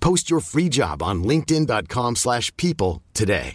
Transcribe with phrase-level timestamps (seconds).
[0.00, 3.54] Post your free job on linkedin.com/people slash people today.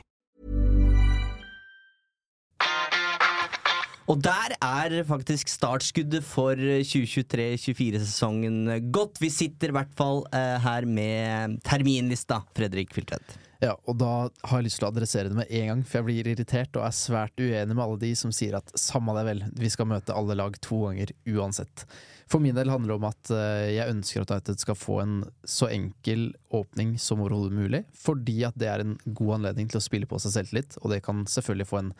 [4.05, 6.53] Og der er faktisk startskuddet for
[6.85, 9.17] 2023-2024-sesongen godt.
[9.21, 13.44] Vi sitter i hvert fall eh, her med terminlista, Fredrik Filtvedt.
[13.63, 14.11] Ja, og da
[14.43, 16.87] har jeg lyst til å adressere det med en gang, for jeg blir irritert og
[16.87, 20.15] er svært uenig med alle de som sier at samme det vel, vi skal møte
[20.15, 21.85] alle lag to ganger uansett.
[22.31, 25.15] For min del handler det om at eh, jeg ønsker at United skal få en
[25.47, 29.85] så enkel åpning som overhodet mulig, fordi at det er en god anledning til å
[29.87, 31.95] spille på seg selvtillit, og det kan selvfølgelig få en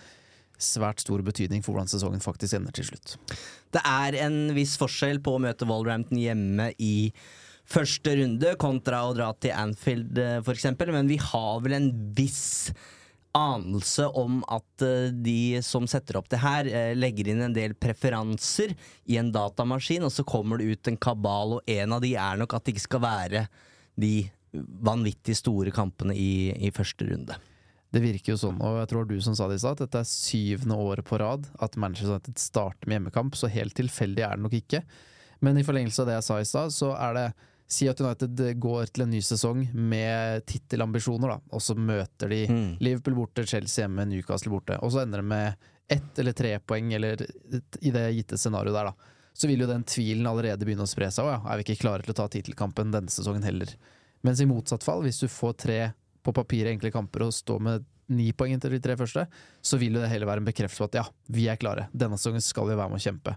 [0.61, 3.17] svært stor betydning for hvordan sesongen faktisk ender til slutt.
[3.75, 7.11] Det er en viss forskjell på å møte Wolverhampton hjemme i
[7.69, 11.89] første runde kontra å dra til Anfield, f.eks., for eksempel, men vi har vel en
[12.17, 12.73] viss
[13.35, 17.75] anelse om at eh, de som setter opp det her, eh, legger inn en del
[17.75, 18.75] preferanser
[19.11, 22.39] i en datamaskin, og så kommer det ut en kabal, og en av de er
[22.39, 23.43] nok at det ikke skal være
[23.99, 24.13] de
[24.55, 27.35] vanvittig store kampene i, i første runde.
[27.91, 30.01] Det virker jo sånn, og jeg tror du som sa det i stad, at dette
[30.03, 34.35] er syvende året på rad at Manchester United starter med hjemmekamp, så helt tilfeldig er
[34.35, 34.81] det nok ikke.
[35.43, 37.27] Men i forlengelse av det jeg sa i stad, så er det
[37.67, 42.43] Si at United går til en ny sesong med tittelambisjoner, da, og så møter de
[42.45, 42.77] Mm.
[42.79, 45.55] Liverpool borte, Chelsea hjemme, Newcastle borte, og så ender det med
[45.89, 47.21] ett eller tre poeng, eller
[47.81, 48.93] i det gitte scenarioet der, da.
[49.33, 51.25] Så vil jo den tvilen allerede begynne å spre seg.
[51.25, 53.73] Å ja, er vi ikke klare til å ta tittelkampen denne sesongen heller?
[54.23, 55.79] Mens i motsatt fall, hvis du får tre
[56.23, 59.25] på papiret enkle kamper og står med ni poeng til de tre første,
[59.61, 61.87] så vil jo det heller være en bekreftelse på at ja, vi er klare.
[61.91, 63.35] Denne sesongen skal vi være med å kjempe.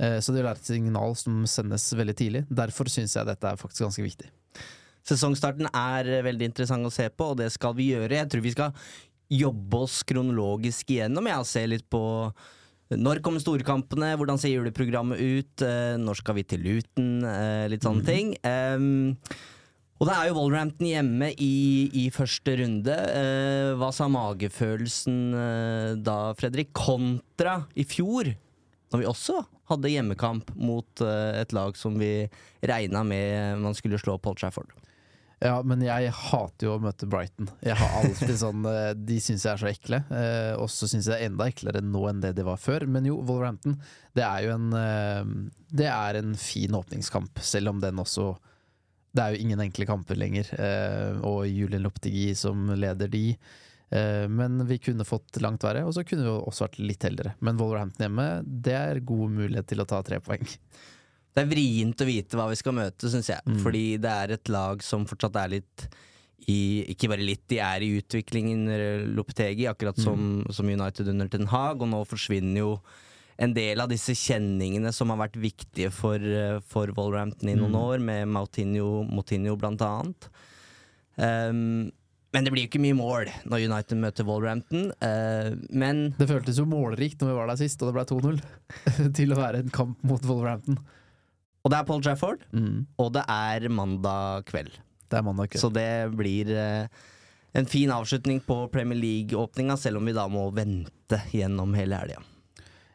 [0.00, 2.44] Eh, Så det vil være et signal som sendes veldig tidlig.
[2.50, 4.30] Derfor syns jeg dette er faktisk ganske viktig.
[5.02, 8.20] Sesongstarten er veldig interessant å se på, og det skal vi gjøre.
[8.20, 8.74] Jeg tror vi skal
[9.32, 11.26] jobbe oss kronologisk igjennom.
[11.26, 12.02] Jeg ser litt på
[12.92, 17.86] når kommer storkampene, hvordan ser juleprogrammet ut, eh, når skal vi til Luton, eh, litt
[17.86, 18.34] sånne ting.
[18.44, 19.16] Um,
[19.96, 22.96] og det er jo Wolverhampton hjemme i, i første runde.
[23.78, 26.72] Hva sa magefølelsen da, Fredrik?
[26.74, 28.32] Kontra i fjor,
[28.90, 29.38] når vi også
[29.72, 32.28] hadde hjemmekamp mot eh, et lag som vi
[32.62, 34.70] regna med man skulle slå Paul Trafford.
[35.42, 37.48] Ja, men jeg hater jo å møte Brighton.
[37.66, 39.98] Jeg har alltid sånn eh, De syns jeg er så ekle.
[40.14, 42.86] eh, Og så syns jeg det er enda eklere nå enn det de var før.
[42.86, 43.74] Men jo, Wolverhampton,
[44.14, 48.28] det er jo en Det er en fin åpningskamp, selv om den også
[49.12, 50.48] Det er jo ingen enkle kamper lenger.
[51.26, 53.26] Og Julian Loptegi som leder de.
[53.92, 57.34] Eh, Men vi kunne fått langt verre, og så kunne vi også vært litt heldigere.
[57.44, 58.28] Men Wolverhampton hjemme,
[58.64, 60.46] det er god mulighet til å ta tre poeng.
[61.34, 63.40] Det er vrient å vite hva vi skal møte, syns jeg.
[63.48, 63.60] Mm.
[63.64, 65.86] Fordi det er et lag som fortsatt er litt
[66.50, 70.52] i Ikke bare litt, de er i utviklingen, eh, Lopetegi, akkurat som, Mm.
[70.52, 71.80] som United under Ten Hag.
[71.80, 72.80] Og nå forsvinner jo
[73.38, 77.70] en del av disse kjenningene som har vært viktige for, eh, for Wolverhampton i noen
[77.72, 77.80] Mm.
[77.80, 80.28] år, med Moutinho, Moutinho blant annet.
[81.16, 81.92] Um,
[82.32, 84.86] men det blir jo ikke mye mål når United møter Wolverhampton.
[85.04, 88.42] Uh, men Det føltes jo målrikt når vi var der sist, og det ble 2-0.
[89.18, 90.78] til å være en kamp mot Wolverhampton.
[91.62, 92.86] Og det er Paul Trafford, Mm.
[92.98, 94.72] og det er mandag kveld.
[95.12, 95.60] Det er mandag kveld.
[95.62, 96.88] Så det blir uh,
[97.54, 102.22] en fin avslutning på Premier League-åpninga, selv om vi da må vente gjennom hele helga.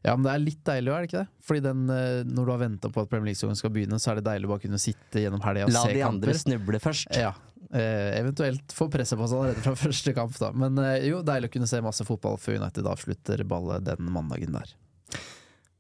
[0.06, 1.30] Ja, men det er litt deilig, er det ikke det?
[1.44, 4.19] Fordi den, eh, når du har venta på at Premier League-sesongen skal begynne, så er
[4.19, 7.10] det deilig å bare kunne sitte gjennom helga og La se de andre snuble først.
[7.18, 7.33] Ja,
[7.75, 10.52] eventuelt få presset på seg allerede fra første kamp, da.
[10.56, 14.56] Men eh, jo, deilig å kunne se masse fotball før United avslutter ballet den mandagen
[14.58, 14.75] der.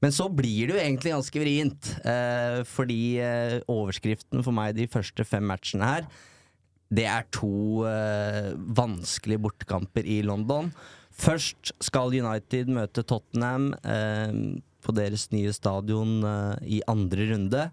[0.03, 4.85] Men så blir det jo egentlig ganske vrient, eh, fordi eh, overskriften for meg de
[4.93, 6.09] første fem matchene her,
[6.93, 10.69] det er to eh, vanskelige bortekamper i London.
[11.17, 17.65] Først skal United møte Tottenham eh, på deres nye stadion eh, i andre runde.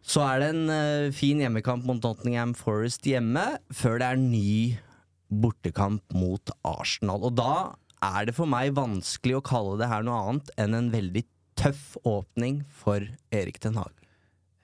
[0.00, 3.44] Så er det en eh, fin hjemmekamp mot Nottingham Forest hjemme,
[3.74, 4.52] før det er ny
[5.30, 7.28] bortekamp mot Arsenal.
[7.28, 7.52] Og da
[8.02, 11.24] er det for meg vanskelig å kalle det her noe annet enn en veldig
[11.60, 13.04] tøff åpning for
[13.34, 13.92] Erik Den Haag.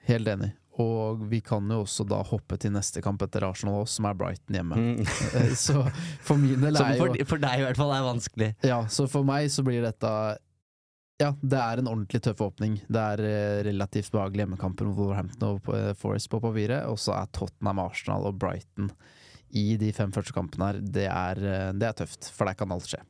[0.07, 0.53] Helt enig.
[0.81, 4.17] Og vi kan jo også da hoppe til neste kamp etter Arsenal også, som er
[4.17, 4.81] Brighton hjemme.
[5.07, 5.81] Eh, Så
[6.25, 8.51] for min del Som er for, jo for deg i hvert fall er vanskelig.
[8.65, 10.11] Ja, så for meg så blir dette
[11.17, 12.75] Ja, det er en ordentlig tøff åpning.
[12.93, 17.15] Det er eh, relativt behagelige hjemmekamper mot Wolverhampton og eh, Forest på papiret, og så
[17.17, 18.91] er Tottenham, Arsenal og Brighton
[19.57, 20.79] i de fem første kampene her.
[20.83, 23.01] Det er, eh, det er tøft, for der kan alt skje.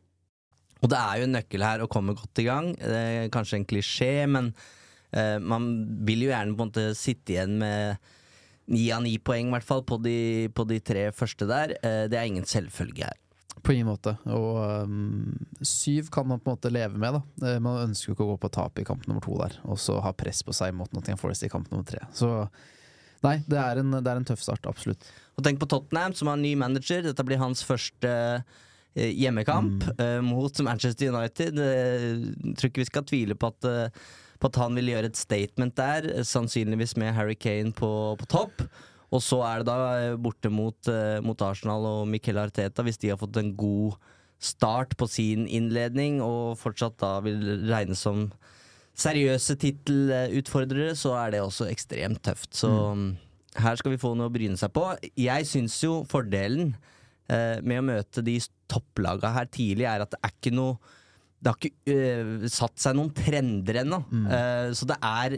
[0.79, 2.71] Og det er jo en nøkkel her å komme godt i gang.
[2.79, 5.65] Det er kanskje en klisjé, men uh, man
[6.05, 8.11] vil jo gjerne på en måte sitte igjen med
[8.69, 10.19] ni av ni poeng, i hvert fall, på de,
[10.53, 11.73] på de tre første der.
[11.81, 13.17] Uh, det er ingen selvfølge her.
[13.63, 14.13] På ingen måte.
[14.29, 14.57] Og
[14.87, 15.33] um,
[15.65, 17.47] syv kan man på en måte leve med, da.
[17.47, 19.79] Eh, Man ønsker jo ikke å gå på tap i kamp nummer to der, og
[19.81, 22.03] så ha press på seg mot Nottingham Forest i kamp nummer tre.
[22.15, 22.29] Så
[23.25, 25.09] nei, det er en, det er en tøff start, absolutt.
[25.37, 27.03] Og tenk på Tottenham, som har en ny manager.
[27.05, 30.29] Dette blir hans første eh, hjemmekamp mm.
[30.29, 31.61] mot Manchester United.
[31.61, 34.03] Jeg tror ikke vi skal tvile på at, eh,
[34.37, 38.29] på at han vil gjøre et statement der, eh, sannsynligvis med Harry Kane på, på
[38.29, 38.67] topp.
[39.13, 42.99] Og så er det da eh, borte mot, eh, mot Arsenal og Miquel Arteta, hvis
[42.99, 43.95] de har fått en god
[44.43, 47.39] start på sin innledning, og fortsatt da vil
[47.69, 48.27] regnes som
[48.97, 52.51] seriøse tittelutfordrere, så er det også ekstremt tøft.
[52.57, 53.07] Så mm.
[53.63, 54.85] her skal vi få noe å bryne seg på.
[55.17, 56.73] Jeg syns jo fordelen
[57.29, 58.39] eh, med å møte de
[58.69, 60.95] topplaga her tidlig, er at det er ikke noe
[61.37, 63.99] Det har ikke uh, satt seg noen trender ennå.
[64.09, 65.35] Eh, så det er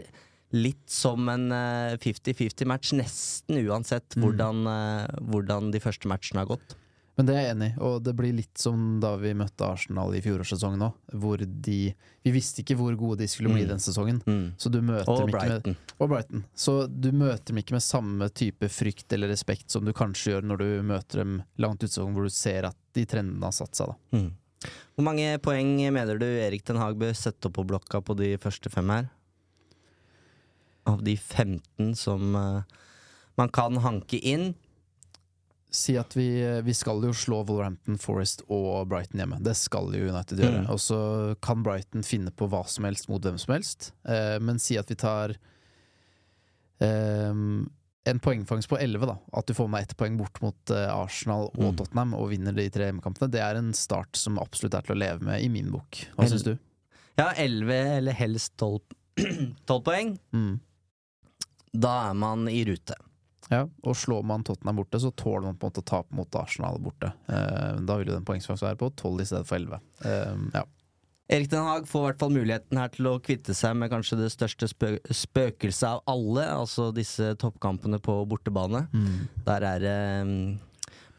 [0.52, 5.26] litt som en eh, 50-50-match, nesten uansett hvordan, mm.
[5.30, 6.76] hvordan de første matchene har gått.
[7.18, 10.14] Men det er jeg enig i, og det blir litt som da vi møtte Arsenal
[10.16, 11.92] i fjorårssesongen òg, hvor de
[12.24, 13.68] Vi visste ikke hvor gode de skulle bli Mm.
[13.68, 14.54] den sesongen, Mm.
[14.56, 15.76] så du møter Og dem ikke med Brighton.
[16.00, 16.44] Og Brighton.
[16.56, 20.44] Så du møter dem ikke med samme type frykt eller respekt som du kanskje gjør
[20.48, 23.52] når du møter dem langt ute i sesongen, hvor du ser at de trendene har
[23.52, 24.16] satt seg, da.
[24.18, 24.32] Mm.
[24.96, 28.36] Hvor mange poeng mener du Erik Den Haag bør sette opp på blokka på de
[28.38, 29.10] første fem her?
[30.88, 32.62] Av de 15 som eh,
[33.40, 34.54] man kan hanke inn.
[35.70, 36.26] Si at vi,
[36.66, 39.38] vi skal jo slå Wolverhampton, Forest og Brighton hjemme.
[39.44, 40.64] Det skal jo United gjøre.
[40.64, 40.70] Mm.
[40.74, 40.98] Og så
[41.44, 43.92] kan Brighton finne på hva som helst mot hvem som helst.
[44.02, 45.36] Eh, men si at vi tar
[46.82, 47.30] eh,
[48.10, 49.16] en poengfangst på 11, da.
[49.36, 51.76] At du får med ett poeng bort mot eh, Arsenal og Mm.
[51.78, 53.30] Tottenham og vinner de tre hjemmekampene.
[53.30, 56.02] Det er en start som absolutt er til å leve med i min bok.
[56.16, 56.56] Hva syns du?
[57.20, 58.80] Ja, 11 eller helst 12,
[59.68, 60.16] 12 poeng.
[60.34, 60.58] Mm.
[61.72, 62.96] Da er man i rute.
[63.50, 66.36] Ja, og slår man Tottenham borte, så tåler man på en måte å tape mot
[66.38, 67.10] Arsenal borte.
[67.26, 69.80] Eh, da vil jo den poengsfangsten være på 12 i stedet for 11.
[70.06, 70.62] Eh, ja.
[71.30, 74.18] Erik Den Haag får i hvert fall muligheten her til å kvitte seg med kanskje
[74.18, 78.86] det største spø spøkelset av alle, altså disse toppkampene på bortebane.
[79.46, 80.34] Der er det eh,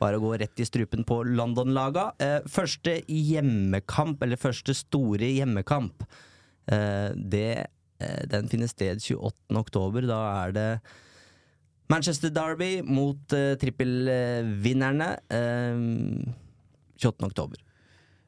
[0.01, 2.09] bare å gå rett i strupen på London-laga.
[2.19, 6.03] Eh, første hjemmekamp, eller første store hjemmekamp,
[6.67, 7.69] eh, det, eh,
[8.31, 9.57] den finner sted 28.
[9.59, 10.05] oktober.
[10.09, 10.69] Da er det
[11.91, 16.31] Manchester Derby mot uh, trippelvinnerne Uh,
[17.01, 17.25] 28.
[17.25, 17.57] oktober.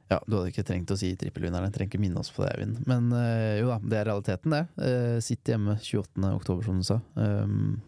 [0.09, 1.69] ja, du hadde ikke trengt å si trippelvinnerne.
[1.69, 2.79] Jeg Trenger ikke minne oss på det, Eivind.
[2.89, 4.63] Men uh, jo da, det er realiteten, det.
[4.77, 6.29] Uh, Sitt hjemme 28.
[6.33, 6.99] oktober, som du sa.
[7.15, 7.81] Um,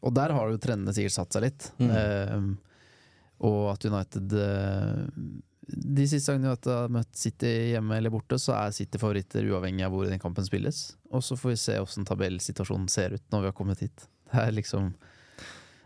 [0.00, 1.70] og der har jo trendene sikkert satt seg litt.
[1.80, 1.90] Mm.
[1.92, 2.50] Um,
[3.46, 5.04] og at United eh,
[5.70, 9.84] De siste gangene vi har møtt City hjemme eller borte, så er City favoritter uavhengig
[9.86, 10.96] av hvor den kampen spilles.
[11.10, 14.06] Og så får vi se åssen tabellsituasjonen ser ut når vi har kommet hit.
[14.30, 14.92] Det er liksom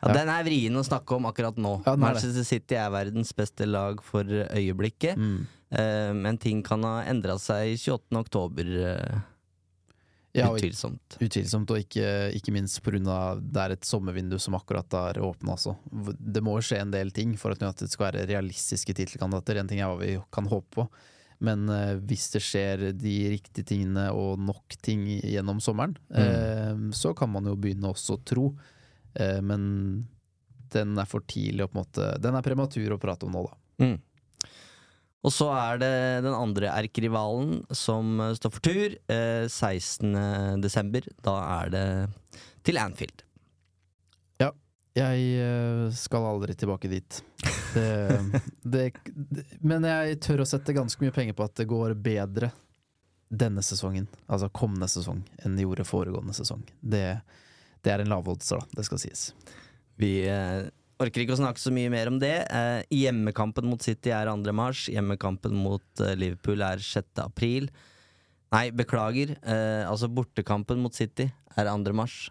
[0.05, 0.13] Ja, Ja.
[0.19, 1.79] Den er vrien å snakke om akkurat nå.
[1.87, 1.97] Ja, er.
[1.97, 5.17] Manchester City er verdens beste lag for øyeblikket.
[5.17, 5.47] mm.
[5.75, 8.19] Eh, men ting kan ha endra seg 28.
[8.21, 9.21] oktober, eh,
[10.35, 11.17] ja, utvilsomt.
[11.23, 13.19] Utvilsomt, og ikke, ikke minst pga.
[13.39, 15.77] det er et sommervindu som akkurat er åpna også.
[16.19, 19.61] Det må skje en del ting for at United skal være realistiske tittelkandidater.
[19.61, 20.87] En ting er hva vi kan håpe på,
[21.47, 27.15] men eh, hvis det skjer de riktige tingene og nok ting gjennom sommeren, eh, så
[27.15, 28.49] kan man jo begynne også å tro.
[29.15, 29.63] Eh, men
[30.75, 33.45] den er for tidlig å på en måte Den er prematur å prate om nå,
[33.47, 33.85] da.
[33.85, 33.97] Mm.
[35.25, 35.95] Og så er det
[36.27, 38.97] den andre erkerivalen som står for tur.
[39.09, 40.61] Eh, 16.
[40.61, 41.07] desember.
[41.25, 41.87] Da er det
[42.65, 43.25] til Anfield.
[44.43, 44.51] Ja.
[44.95, 47.23] Jeg eh, skal aldri tilbake dit.
[47.75, 47.89] Det,
[48.75, 52.53] det, det, men jeg tør å sette ganske mye penger på at det går bedre
[53.35, 56.63] denne sesongen, altså kommende sesong, enn det gjorde foregående sesong.
[56.81, 57.07] Det,
[57.83, 58.77] det er en lavholdelse, da.
[58.79, 59.25] Det skal sies.
[59.99, 60.69] Vi eh,
[61.03, 62.35] orker ikke å snakke så mye mer om det.
[62.47, 64.55] Eh, hjemmekampen mot City er 2.
[64.57, 64.87] mars.
[64.93, 67.09] Hjemmekampen mot eh, Liverpool er 6.
[67.25, 67.69] april.
[68.55, 69.35] Nei, beklager.
[69.43, 71.95] Eh, altså, bortekampen mot City er 2.
[71.97, 72.29] mars.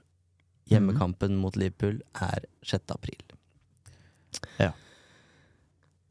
[0.72, 2.96] Hjemmekampen mot Liverpool er 6.
[2.96, 3.20] april.
[4.62, 4.72] Ja.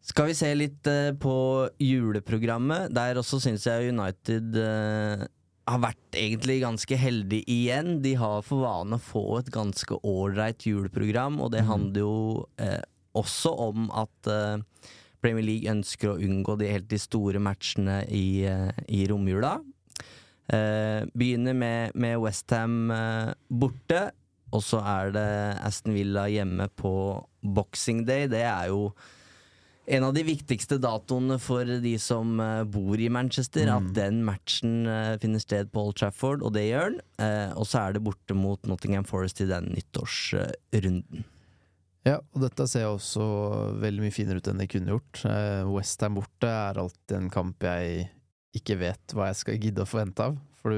[0.03, 1.35] Skal vi se litt eh, på
[1.81, 2.91] juleprogrammet.
[2.95, 5.25] Der også syns jeg United eh,
[5.69, 8.01] har vært egentlig ganske heldig igjen.
[8.03, 12.17] De har for vane å få et ganske ålreit juleprogram, og det handler jo
[12.63, 12.81] eh,
[13.19, 14.89] også om at eh,
[15.23, 19.61] Premier League ønsker å unngå de helt de store matchene i, eh, i romjula.
[20.53, 24.09] Eh, begynner med, med Westham eh, borte,
[24.53, 25.29] og så er det
[25.65, 26.93] Aston Villa hjemme på
[27.41, 28.27] Boxing Day.
[28.29, 28.91] Det er jo
[29.87, 34.87] en av de viktigste datoene for de som eh, bor i Manchester, at den matchen
[34.87, 37.03] eh, finner sted på Old Trafford, og det gjør den.
[37.25, 41.27] Eh, og så er det borte mot Nottingham Forest i den nyttårsrunden.
[42.07, 43.25] Ja, og dette ser også
[43.83, 45.25] veldig mye finere ut enn det kunne gjort.
[45.27, 48.09] Eh, Westham borte er alltid en kamp jeg
[48.59, 50.41] ikke vet hva jeg skal gidde å forvente av.
[50.63, 50.75] For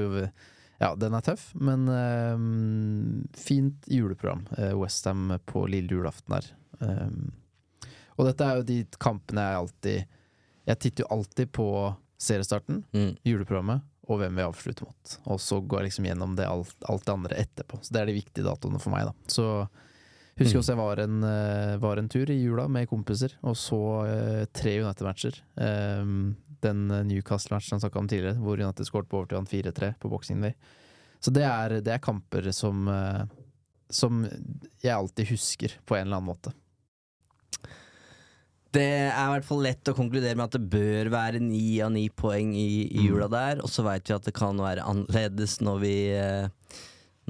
[0.81, 2.45] ja, den er tøff, men eh,
[3.37, 4.47] fint juleprogram.
[4.81, 6.53] Westham på lille julaften her.
[6.81, 7.09] Eh,
[8.17, 10.05] og dette er jo de kampene jeg alltid
[10.67, 13.17] Jeg titter jo alltid på seriestarten, Mm.
[13.23, 15.17] juleprogrammet, og hvem vi avslutter mot.
[15.27, 17.77] Og så går jeg liksom gjennom det alt, alt det andre etterpå.
[17.85, 19.13] Så det er de viktige datoene for meg, da.
[19.27, 19.67] Så
[20.37, 20.59] Husker Mm.
[20.59, 24.45] også jeg var en, eh, var en tur i jula med kompiser og så uh,
[24.51, 25.37] tre United-matcher.
[25.55, 30.41] Um, den Newcastle-matchen han snakka om tidligere, hvor United skåret på overtid 4-3 på Boxing
[30.41, 30.53] Day.
[31.21, 33.23] Så det er, det er kamper som, eh,
[33.89, 34.23] som
[34.83, 36.51] jeg alltid husker, på en eller annen måte.
[38.75, 41.93] Det er i hvert fall lett å konkludere med at det bør være ni av
[41.95, 45.61] ni poeng i, i jula der, og så veit vi at det kan være annerledes
[45.63, 46.81] når vi eh,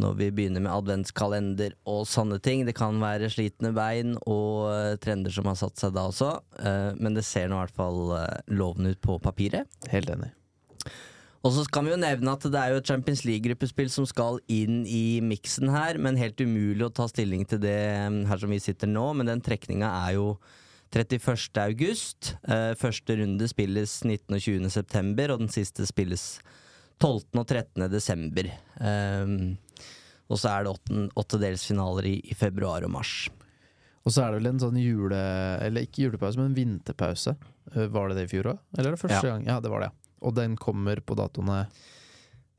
[0.02, 2.66] når vi begynner med adventskalender og sånne ting.
[2.68, 6.32] Det kan være slitne bein og eh, trender som har satt seg da også,
[6.66, 8.02] eh, men det ser nå i hvert fall
[8.50, 9.70] lovende ut på papiret.
[9.94, 10.34] Helt enig.
[11.46, 14.42] Og så skal vi jo nevne at det er jo et Champions League-gruppespill som skal
[14.50, 18.50] inn i miksen her, men helt umulig å ta stilling til det mm, her som
[18.50, 19.12] vi sitter nå.
[19.14, 20.32] Men den trekninga er jo
[20.96, 21.58] 31.
[21.60, 22.36] august.
[22.48, 24.36] Eh, første runde spilles 19.
[24.38, 24.70] og 20.
[24.72, 26.38] september, og den siste spilles
[27.04, 27.36] 12.
[27.36, 27.90] og 13.
[27.92, 28.48] desember.
[28.80, 29.58] Um,
[30.32, 33.28] og så er det åttedelsfinaler i, februar og mars.
[34.06, 35.20] Og så er det vel en sånn jule...
[35.66, 37.36] Eller ikke julepause, men vinterpause.
[37.74, 38.64] Eh, Var det det i fjor òg?
[38.78, 39.34] Eller er det første Ja.
[39.36, 39.46] gang?
[39.50, 39.92] Ja, det var det.
[40.26, 41.66] Og den kommer på datoene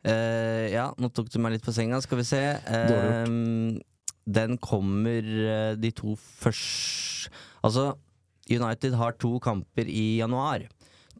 [0.06, 2.42] uh, ja, nå tok du meg litt på senga, skal vi se.
[2.68, 3.80] Uh,
[4.26, 7.30] den kommer de to først
[7.66, 7.96] Altså,
[8.50, 10.66] United har to kamper i januar.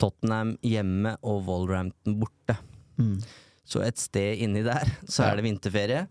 [0.01, 2.59] Tottenham hjemme og Wolverhampton borte.
[3.01, 3.19] mm.
[3.67, 6.05] Så et sted inni der så er det vinterferie.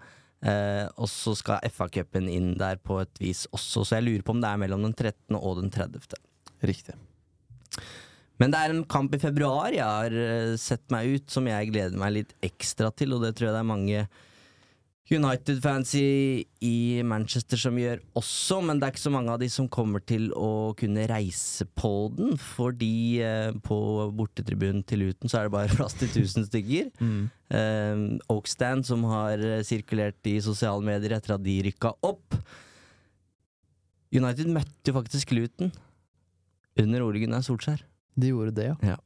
[0.46, 4.36] Eh, og så skal FA-cupen inn der på et vis også, så jeg lurer på
[4.36, 5.38] om det er mellom den 13.
[5.40, 6.20] og den 30.
[6.68, 6.98] Riktig.
[8.42, 11.72] Men det er en kamp i februar jeg har eh, sett meg ut, som jeg
[11.72, 14.04] gleder meg litt ekstra til, og det tror jeg det er mange
[15.14, 19.50] United-fans i, i Manchester som gjør også, men det er ikke så mange av de
[19.54, 23.78] som kommer til å kunne reise på den, fordi eh, på
[24.18, 26.90] bortetribunen til Luton så er det bare plass til 1000 stykker.
[26.98, 27.22] Mm.
[27.54, 32.40] Eh, Oakstand, som har eh, sirkulert i sosiale medier etter at de rykka opp.
[34.16, 35.70] United møtte jo faktisk Luton
[36.82, 37.86] under Ole Gunnar Solskjær.
[38.18, 38.96] De gjorde det, ja.
[38.96, 38.98] Ja.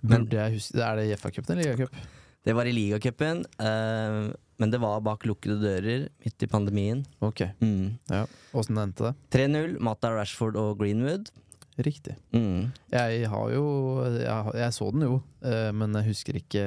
[0.00, 1.94] Men- Burde jeg huske Er det FA-cupen eller ligacup?
[2.44, 4.30] Det var i ligacupen, uh,
[4.60, 7.02] men det var bak lukkede dører midt i pandemien.
[7.20, 7.98] Ok, Mm.
[8.08, 8.26] ja.
[8.56, 9.14] Åssen endte det?
[9.36, 11.30] 3-0, Mata Rashford og Greenwood.
[11.80, 12.14] Riktig.
[12.32, 12.72] Mm.
[12.92, 13.64] Jeg har jo
[14.20, 16.64] Jeg, jeg så den jo, uh, men jeg husker, ikke,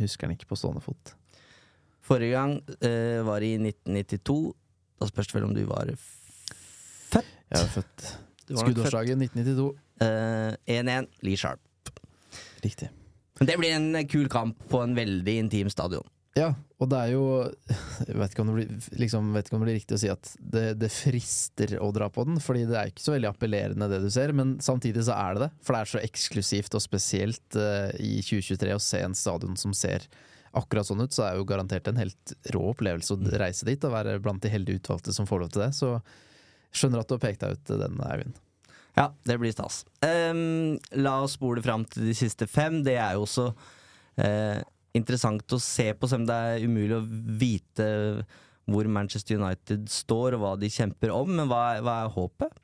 [0.00, 1.14] husker den ikke på stående fot.
[2.06, 4.54] Forrige gang uh, var i 1992.
[5.00, 7.26] Da spørs det vel om du var født?
[7.50, 8.06] Jeg var født.
[8.46, 9.74] skuddårsdagen 1992.
[10.00, 11.60] Eh, 1-1, Lee Sharp.
[12.64, 12.88] Riktig.
[13.38, 16.06] Men det blir en kul kamp på en veldig intim stadion.
[16.36, 17.24] Ja, og det er jo
[18.08, 20.66] Jeg vet ikke om det blir, liksom, om det blir riktig å si at det,
[20.82, 24.10] det frister å dra på den, fordi det er ikke så veldig appellerende det du
[24.12, 25.50] ser, men samtidig så er det det.
[25.64, 29.72] For det er så eksklusivt og spesielt uh, i 2023 å se en stadion som
[29.76, 30.04] ser
[30.56, 33.82] akkurat sånn ut, så er det jo garantert en helt rå opplevelse å reise dit
[33.84, 35.72] og være blant de heldige utvalgte som får lov til det.
[35.76, 35.90] Så
[36.76, 38.40] skjønner at du har pekt deg ut den, Eivind.
[38.96, 39.82] Ja, det blir stas.
[40.00, 42.78] Um, la oss spole fram til de siste fem.
[42.86, 44.60] Det er jo også uh,
[44.96, 47.02] interessant å se på, selv om det er umulig å
[47.36, 47.88] vite
[48.66, 51.28] hvor Manchester United står og hva de kjemper om.
[51.38, 52.56] Men hva er, hva er håpet?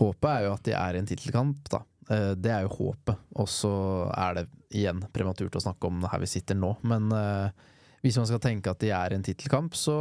[0.00, 1.82] Håpet er jo at de er i en tittelkamp, da.
[2.10, 3.22] Eh, Det er jo håpet.
[3.40, 3.72] Og så
[4.16, 6.74] er det igjen prematurt å snakke om her vi sitter nå.
[6.88, 7.70] Men eh,
[8.02, 9.94] hvis man skal tenke at de er en tittelkamp, så,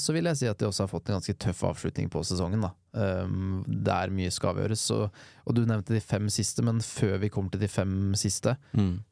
[0.00, 2.62] så vil jeg si at de også har fått en ganske tøff avslutning på sesongen.
[2.96, 4.84] Um, det er mye skal avgjøres.
[4.96, 8.54] Og, og du nevnte de fem siste, men før vi kommer til de fem siste,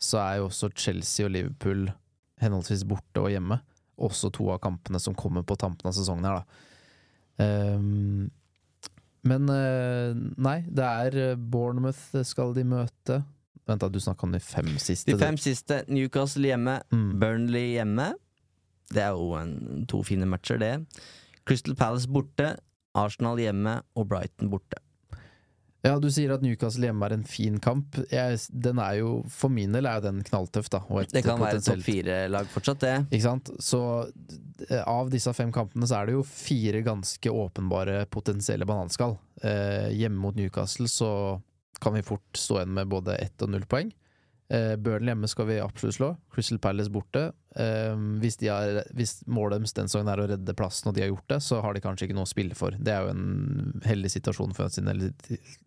[0.01, 1.91] så er jo også Chelsea og Liverpool
[2.41, 3.61] henholdsvis borte og hjemme.
[4.01, 6.65] Også to av kampene som kommer på tampen av sesongen her, da.
[7.77, 8.31] Um,
[9.29, 13.19] Men eh, nei, det er eh, Bournemouth skal de møte.
[13.69, 15.13] Vent, da, du snakka om de fem siste.
[15.13, 15.83] De fem siste.
[15.93, 17.11] Newcastle hjemme, Mm.
[17.21, 18.07] Burnley hjemme.
[18.91, 20.75] Det er jo en, to fine matcher, det.
[21.49, 22.55] Crystal Palace borte,
[22.99, 24.81] Arsenal hjemme og Brighton borte.
[25.81, 27.97] Ja, du sier at Newcastle hjemme er en fin kamp.
[28.13, 30.83] Jeg, den er jo, For min del er jo den knalltøff, da.
[31.09, 32.97] Det kan være topp fire-lag fortsatt, det.
[33.09, 33.49] Ikke sant?
[33.65, 33.81] Så
[34.85, 39.17] av disse fem kampene så er det jo fire ganske åpenbare potensielle bananskall.
[39.41, 41.13] Eh, hjemme mot Newcastle så
[41.81, 43.95] kan vi fort stå igjen med både ett og null poeng.
[44.53, 46.11] Eh, Burnley hjemme skal vi absolutt slå.
[46.35, 47.31] Crystal Palace borte.
[47.57, 51.05] Eh, hvis, de har, hvis målet deres den sesongen er å redde plassen, og de
[51.05, 52.77] har gjort det, så har de kanskje ikke noe å spille for.
[52.79, 54.91] Det er jo en heldig situasjon for sin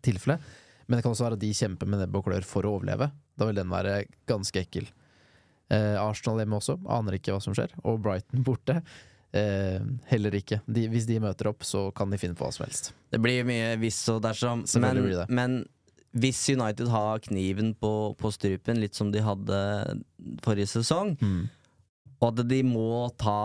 [0.04, 0.38] tilfelle.
[0.86, 3.08] Men det kan også være at de kjemper med nebb og klør for å overleve.
[3.40, 4.90] Da vil den være ganske ekkel.
[5.72, 7.72] Uh, Arsenal hjemme også, aner ikke hva som skjer.
[7.88, 8.82] Og Brighton borte,
[9.34, 10.60] eh, heller ikke.
[10.66, 12.92] De, hvis de møter opp, så kan de finne på hva som helst.
[13.12, 14.66] Det blir mye hvis og dersom.
[14.76, 15.00] Men,
[15.32, 15.56] men
[16.14, 19.58] hvis United har kniven på, på strupen, litt som de hadde
[20.44, 21.16] forrige sesong,
[22.24, 23.36] og at de må ta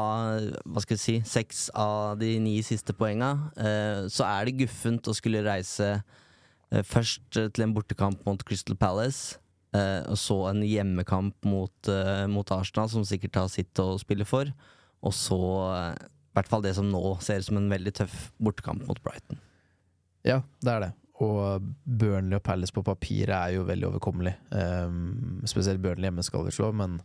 [0.64, 5.10] hva skal vi si, seks av de ni siste poenga, eh, så er det guffent
[5.12, 10.64] å skulle reise eh, først eh, til en bortekamp mot Crystal Palace, og så en
[10.66, 11.90] hjemmekamp mot,
[12.34, 14.50] mot Arsenal, som sikkert har sitt å spille for,
[15.06, 15.38] og så
[15.94, 19.38] i hvert fall det som nå ser ut som en veldig tøff bortekamp mot Brighton.
[20.26, 20.90] Ja, det er det.
[21.22, 24.34] Og Burnley og Palace på papiret er jo veldig overkommelig.
[24.50, 26.98] Um, spesielt Burnley hjemme skal vi slå, men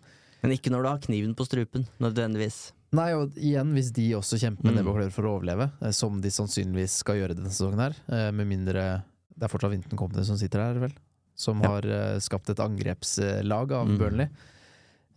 [0.44, 2.58] Men ikke når du har kniven på strupen, nødvendigvis.
[2.94, 4.84] Nei, og igjen, hvis de også kjemper med Mm.
[4.84, 8.46] nebb for å overleve, eh, som de sannsynligvis skal gjøre denne sesongen her, eh, med
[8.46, 9.02] mindre
[9.36, 10.92] Det er fortsatt Vinton Company som sitter her, vel?
[11.34, 11.68] Som Ja.
[11.72, 13.98] har eh, skapt et angrepslag av Mm.
[13.98, 14.28] Burnley.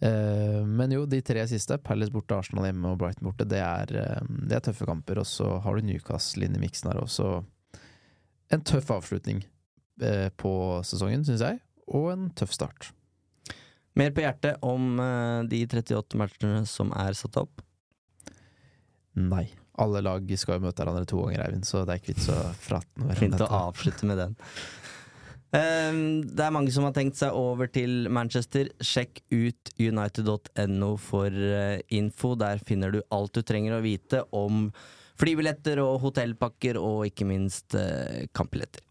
[0.02, 3.86] Men jo, de tre siste, Palace borte, Arsenal hjemme og Brighton borte, det er,
[4.48, 5.18] det er tøffe kamper.
[5.18, 7.44] Og så har du Newcastle inn i miksen her også.
[8.52, 9.44] En tøff avslutning
[10.38, 10.52] på
[10.86, 12.92] sesongen, syns jeg, og en tøff start.
[13.98, 17.64] Mer på hjertet om eh, de 38 matchene som er satt opp.
[19.18, 19.48] Nei.
[19.78, 22.38] Alle lag skal jo møte hverandre to ganger, Eivind, så det er ikke vits å
[22.66, 23.22] prate med hverandre.
[23.22, 24.38] Fint å avslutte med den.
[25.56, 28.72] Ehm, det er mange som har tenkt seg over til Manchester.
[28.84, 32.34] Sjekk ut united.no for eh, info.
[32.40, 34.68] Der finner du alt du trenger å vite om
[35.18, 38.84] flybilletter og hotellpakker, og ikke minst uh, kampbilletter.